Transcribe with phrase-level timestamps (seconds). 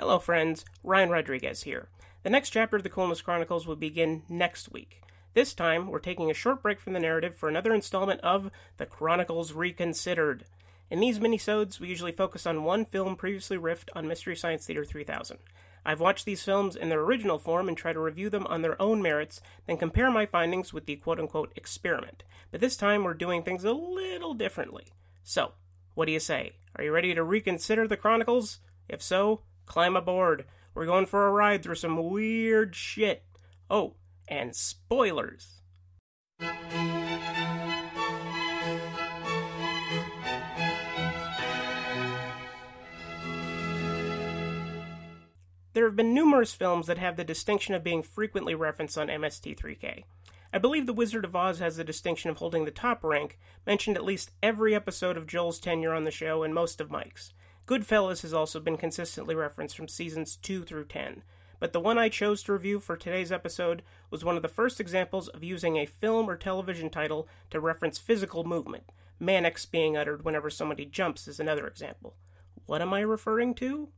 [0.00, 0.64] Hello, friends.
[0.84, 1.88] Ryan Rodriguez here.
[2.22, 5.02] The next chapter of the Coolness Chronicles will begin next week.
[5.34, 8.86] This time, we're taking a short break from the narrative for another installment of The
[8.86, 10.44] Chronicles Reconsidered.
[10.88, 14.84] In these minisodes, we usually focus on one film previously riffed on Mystery Science Theater
[14.84, 15.38] 3000.
[15.84, 18.80] I've watched these films in their original form and try to review them on their
[18.80, 22.22] own merits, then compare my findings with the quote unquote experiment.
[22.52, 24.84] But this time, we're doing things a little differently.
[25.24, 25.54] So,
[25.94, 26.52] what do you say?
[26.76, 28.60] Are you ready to reconsider the Chronicles?
[28.88, 30.46] If so, climb aboard.
[30.74, 33.24] We're going for a ride through some weird shit.
[33.70, 33.94] Oh,
[34.26, 35.62] and spoilers.
[45.74, 50.02] There have been numerous films that have the distinction of being frequently referenced on MST3K.
[50.52, 53.96] I believe The Wizard of Oz has the distinction of holding the top rank, mentioned
[53.96, 57.32] at least every episode of Joel's tenure on the show and most of Mike's.
[57.68, 61.22] Goodfellas has also been consistently referenced from seasons 2 through 10,
[61.60, 64.80] but the one I chose to review for today's episode was one of the first
[64.80, 68.84] examples of using a film or television title to reference physical movement.
[69.20, 72.16] Mannix being uttered whenever somebody jumps is another example.
[72.64, 73.90] What am I referring to?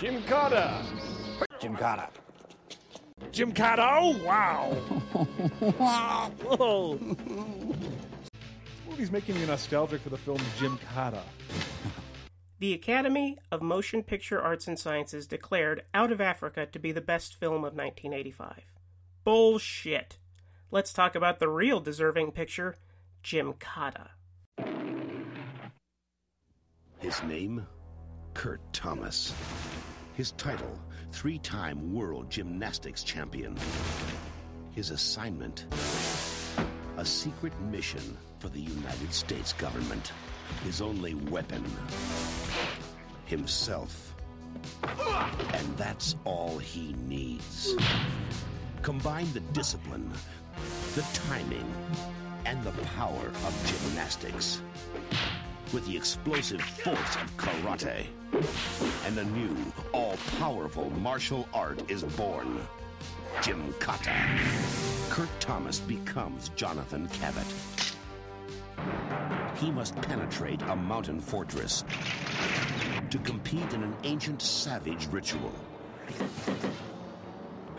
[0.00, 0.82] Gymkata.
[1.60, 2.08] Jim Carter.
[3.30, 3.98] Gymkata.
[4.00, 4.72] Oh, wow.
[6.42, 6.98] Whoa.
[6.98, 11.22] This movie's making me nostalgic for the film Jim Carter.
[12.58, 17.02] The Academy of Motion Picture Arts and Sciences declared Out of Africa to be the
[17.02, 18.64] best film of 1985.
[19.24, 20.16] Bullshit.
[20.70, 22.76] Let's talk about the real deserving picture,
[23.22, 24.08] Gymkata.
[26.98, 27.66] His name?
[28.32, 29.34] Kurt Thomas.
[30.14, 30.80] His title,
[31.12, 33.54] three time world gymnastics champion.
[34.72, 35.66] His assignment?
[36.96, 40.12] A secret mission for the United States government.
[40.64, 41.62] His only weapon?
[43.26, 44.14] Himself.
[45.52, 47.74] And that's all he needs.
[48.82, 50.10] Combine the discipline,
[50.94, 51.70] the timing,
[52.44, 54.62] and the power of gymnastics
[55.72, 58.06] with the explosive force of karate.
[59.04, 59.56] And a new,
[59.92, 62.60] all-powerful martial art is born.
[63.40, 65.10] Gymkata.
[65.10, 67.46] Kurt Thomas becomes Jonathan Cabot.
[69.56, 71.84] He must penetrate a mountain fortress
[73.10, 75.52] to compete in an ancient savage ritual.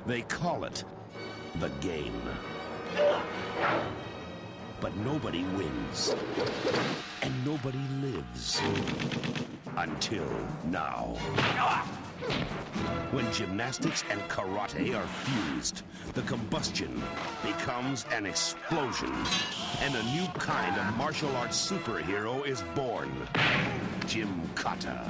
[0.06, 0.84] They call it
[1.60, 2.22] the game.
[4.80, 6.16] But nobody wins.
[7.22, 8.62] And nobody lives.
[9.76, 10.30] Until
[10.66, 11.18] now.
[13.12, 17.02] When gymnastics and karate are fused, the combustion
[17.42, 19.14] becomes an explosion.
[19.80, 23.10] And a new kind of martial arts superhero is born.
[24.08, 25.06] Jim Kata.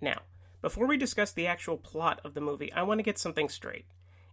[0.00, 0.20] Now,
[0.62, 3.86] before we discuss the actual plot of the movie, I want to get something straight.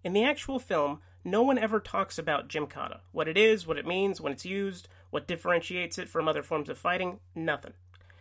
[0.04, 3.00] In the actual film, no one ever talks about Gymkata.
[3.12, 6.70] What it is, what it means, when it's used, what differentiates it from other forms
[6.70, 7.74] of fighting, nothing.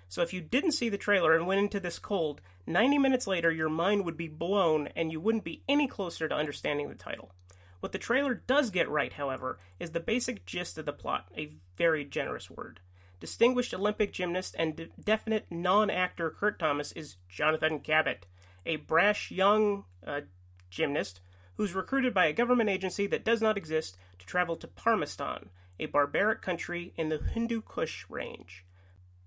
[0.09, 3.51] So if you didn't see the trailer and went into this cold, 90 minutes later
[3.51, 7.33] your mind would be blown and you wouldn't be any closer to understanding the title.
[7.81, 11.53] What the trailer does get right, however, is the basic gist of the plot, a
[11.77, 12.81] very generous word.
[13.21, 18.27] Distinguished Olympic gymnast and de- definite non actor Kurt Thomas is Jonathan Cabot,
[18.67, 20.23] a brash young uh,
[20.71, 21.21] gymnast
[21.57, 25.49] who's recruited by a government agency that does not exist to travel to Parmistan,
[25.81, 28.66] a barbaric country in the Hindu Kush range.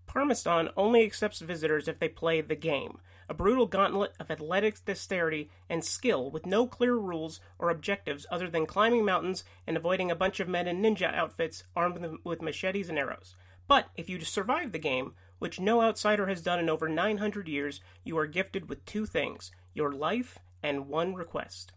[0.09, 2.97] Parmistan only accepts visitors if they play the game,
[3.29, 8.49] a brutal gauntlet of athletic dexterity and skill with no clear rules or objectives other
[8.49, 12.89] than climbing mountains and avoiding a bunch of men in ninja outfits armed with machetes
[12.89, 13.35] and arrows.
[13.67, 17.79] But if you survive the game, which no outsider has done in over 900 years,
[18.03, 21.71] you are gifted with two things your life and one request.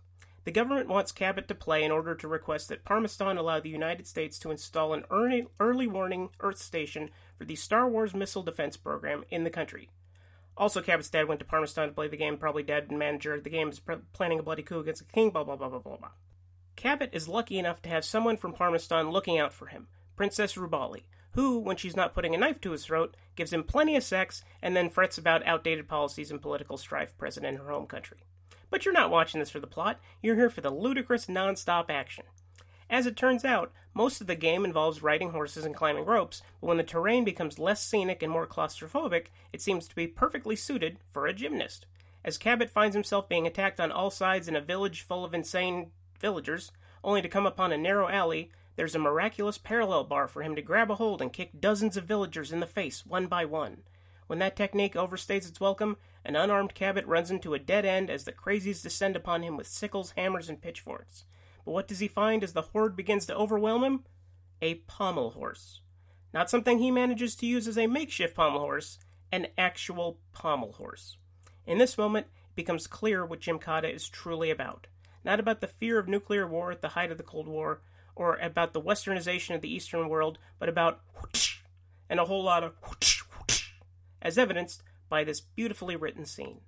[0.45, 4.09] The government wants Cabot to play in order to request that Parmistan allow the United
[4.09, 9.23] States to install an early, warning Earth station for the Star Wars missile defense program
[9.31, 9.91] in the country.
[10.57, 13.45] Also, Cabot's dad went to Parmistan to play the game, probably dead, and manager of
[13.45, 13.81] the game is
[14.13, 16.11] planning a bloody coup against the king, blah, blah, blah, blah, blah, blah.
[16.75, 19.87] Cabot is lucky enough to have someone from Parmistan looking out for him,
[20.17, 23.95] Princess Rubali, who, when she's not putting a knife to his throat, gives him plenty
[23.97, 27.87] of sex and then frets about outdated policies and political strife present in her home
[27.87, 28.19] country.
[28.73, 31.91] But you're not watching this for the plot, you're here for the ludicrous non stop
[31.91, 32.25] action.
[32.89, 36.69] As it turns out, most of the game involves riding horses and climbing ropes, but
[36.69, 40.97] when the terrain becomes less scenic and more claustrophobic, it seems to be perfectly suited
[41.11, 41.85] for a gymnast.
[42.25, 45.91] As Cabot finds himself being attacked on all sides in a village full of insane
[46.19, 46.73] villagers,
[47.05, 50.63] only to come upon a narrow alley, there's a miraculous parallel bar for him to
[50.63, 53.83] grab a hold and kick dozens of villagers in the face one by one.
[54.29, 58.25] When that technique overstays its welcome, an unarmed Cabot runs into a dead end as
[58.25, 61.25] the crazies descend upon him with sickles, hammers, and pitchforks.
[61.65, 64.05] But what does he find as the horde begins to overwhelm him?
[64.61, 65.81] A pommel horse.
[66.33, 68.99] Not something he manages to use as a makeshift pommel horse,
[69.31, 71.17] an actual pommel horse.
[71.67, 74.87] In this moment, it becomes clear what Jim Gymkata is truly about.
[75.25, 77.81] Not about the fear of nuclear war at the height of the Cold War,
[78.15, 81.59] or about the westernization of the Eastern world, but about whoosh,
[82.09, 83.71] and a whole lot of whoosh, whoosh,
[84.21, 84.83] as evidenced
[85.13, 86.63] by this beautifully written scene.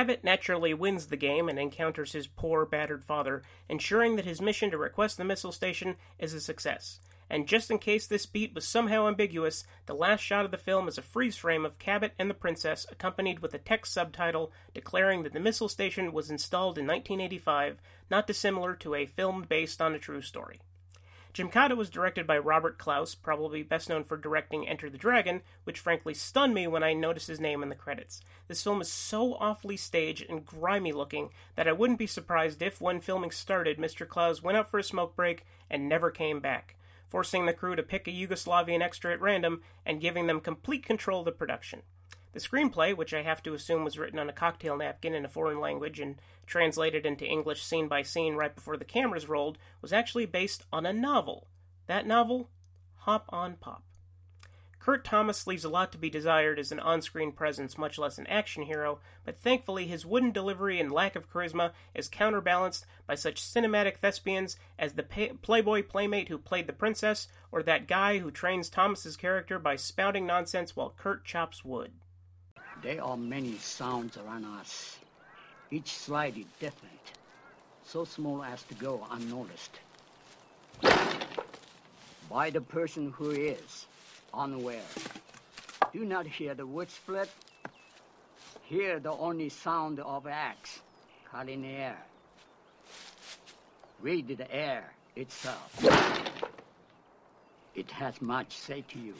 [0.00, 4.70] Cabot naturally wins the game and encounters his poor, battered father, ensuring that his mission
[4.70, 7.00] to request the missile station is a success.
[7.28, 10.88] And just in case this beat was somehow ambiguous, the last shot of the film
[10.88, 15.22] is a freeze frame of Cabot and the princess, accompanied with a text subtitle declaring
[15.24, 19.94] that the missile station was installed in 1985, not dissimilar to a film based on
[19.94, 20.60] a true story.
[21.32, 25.78] Gymkata was directed by Robert Clouse, probably best known for directing Enter the Dragon, which
[25.78, 28.20] frankly stunned me when I noticed his name in the credits.
[28.48, 32.80] This film is so awfully staged and grimy looking that I wouldn't be surprised if,
[32.80, 34.08] when filming started, Mr.
[34.08, 36.74] Klaus went out for a smoke break and never came back,
[37.08, 41.20] forcing the crew to pick a Yugoslavian extra at random and giving them complete control
[41.20, 41.82] of the production.
[42.32, 45.28] The screenplay, which I have to assume was written on a cocktail napkin in a
[45.28, 46.16] foreign language and
[46.46, 50.86] translated into English scene by scene right before the cameras rolled, was actually based on
[50.86, 51.48] a novel.
[51.86, 52.48] That novel?
[52.98, 53.82] Hop on Pop.
[54.78, 58.16] Kurt Thomas leaves a lot to be desired as an on screen presence, much less
[58.16, 63.14] an action hero, but thankfully his wooden delivery and lack of charisma is counterbalanced by
[63.14, 68.18] such cinematic thespians as the pay- Playboy playmate who played the princess, or that guy
[68.18, 71.92] who trains Thomas's character by spouting nonsense while Kurt chops wood.
[72.82, 74.98] There are many sounds around us.
[75.70, 77.12] Each slide is different,
[77.84, 79.78] so small as to go unnoticed.
[82.30, 83.86] By the person who is
[84.32, 84.88] unaware.
[85.92, 87.28] Do not hear the wood split.
[88.62, 90.80] Hear the only sound of axe
[91.30, 91.98] cut in air.
[94.00, 95.84] Read the air itself.
[97.74, 99.14] It has much say to you.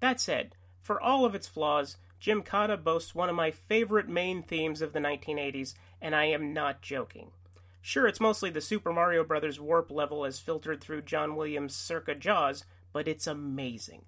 [0.00, 4.80] That said, for all of its flaws, Gymkata boasts one of my favorite main themes
[4.80, 7.32] of the 1980s, and I am not joking.
[7.80, 9.58] Sure, it's mostly the Super Mario Bros.
[9.58, 14.04] warp level as filtered through John Williams' circa Jaws, but it's amazing.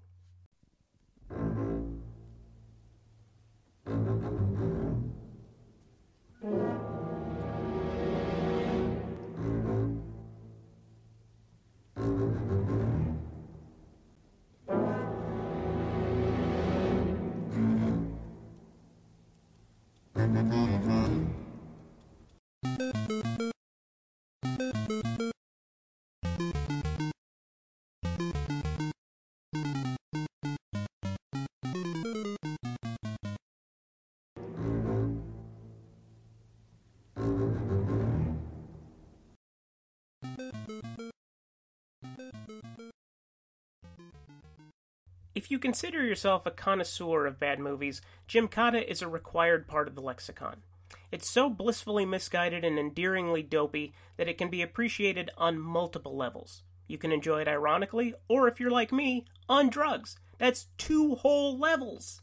[45.35, 49.93] If you consider yourself a connoisseur of bad movies, Gymkata is a required part of
[49.93, 50.63] the lexicon.
[51.11, 56.63] It's so blissfully misguided and endearingly dopey that it can be appreciated on multiple levels.
[56.87, 60.15] You can enjoy it ironically, or if you're like me, on drugs.
[60.37, 62.21] That's two whole levels!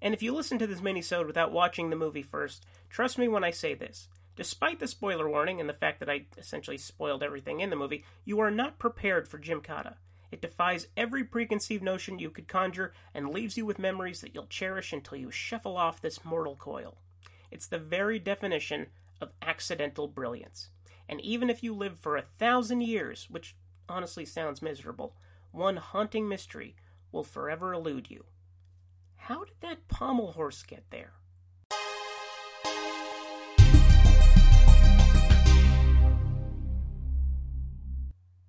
[0.00, 3.42] And if you listen to this minisode without watching the movie first, trust me when
[3.42, 4.06] I say this.
[4.36, 8.04] Despite the spoiler warning and the fact that I essentially spoiled everything in the movie,
[8.24, 9.94] you are not prepared for Jim Gymkata.
[10.34, 14.48] It defies every preconceived notion you could conjure and leaves you with memories that you'll
[14.48, 16.98] cherish until you shuffle off this mortal coil.
[17.52, 18.88] It's the very definition
[19.20, 20.70] of accidental brilliance.
[21.08, 23.54] And even if you live for a thousand years, which
[23.88, 25.14] honestly sounds miserable,
[25.52, 26.74] one haunting mystery
[27.12, 28.24] will forever elude you.
[29.14, 31.12] How did that pommel horse get there?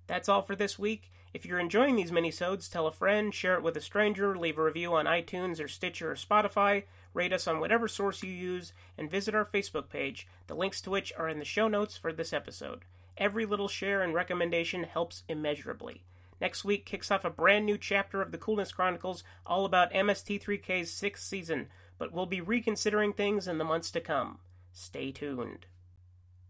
[0.08, 1.12] That's all for this week.
[1.36, 4.62] If you're enjoying these minisodes, tell a friend, share it with a stranger, leave a
[4.62, 9.10] review on iTunes or Stitcher or Spotify, rate us on whatever source you use, and
[9.10, 12.32] visit our Facebook page, the links to which are in the show notes for this
[12.32, 12.86] episode.
[13.18, 16.04] Every little share and recommendation helps immeasurably.
[16.40, 20.88] Next week kicks off a brand new chapter of the Coolness Chronicles all about MST3K's
[20.88, 24.38] sixth season, but we'll be reconsidering things in the months to come.
[24.72, 25.66] Stay tuned.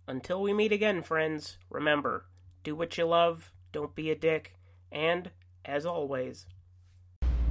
[0.07, 2.26] Until we meet again, friends, remember
[2.62, 4.52] do what you love, don't be a dick,
[4.93, 5.31] and,
[5.64, 6.47] as always,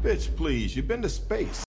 [0.06, 1.64] Bitch, please, you've been to space.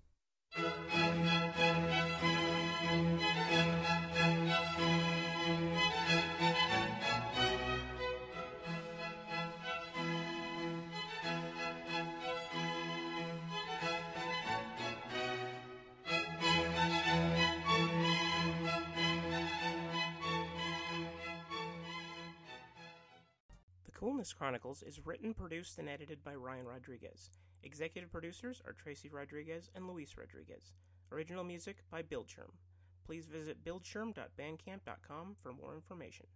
[24.07, 27.29] Coolness Chronicles is written, produced, and edited by Ryan Rodriguez.
[27.65, 30.75] Executive producers are Tracy Rodriguez and Luis Rodriguez.
[31.11, 32.53] Original music by Bildschirm.
[33.05, 36.27] Please visit bildschirm.bandcamp.com for more information.